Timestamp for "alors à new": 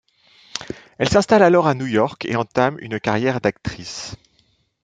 1.43-1.85